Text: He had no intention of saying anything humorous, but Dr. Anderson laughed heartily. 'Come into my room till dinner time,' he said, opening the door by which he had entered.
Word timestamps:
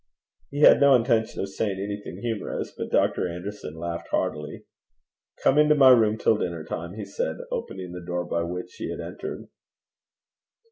He 0.49 0.61
had 0.61 0.81
no 0.81 0.95
intention 0.95 1.41
of 1.41 1.49
saying 1.49 1.79
anything 1.79 2.23
humorous, 2.23 2.73
but 2.75 2.89
Dr. 2.89 3.27
Anderson 3.31 3.75
laughed 3.75 4.07
heartily. 4.09 4.65
'Come 5.43 5.59
into 5.59 5.75
my 5.75 5.91
room 5.91 6.17
till 6.17 6.39
dinner 6.39 6.63
time,' 6.63 6.95
he 6.95 7.05
said, 7.05 7.37
opening 7.51 7.91
the 7.91 8.01
door 8.01 8.25
by 8.25 8.41
which 8.41 8.73
he 8.79 8.89
had 8.89 8.99
entered. 8.99 9.47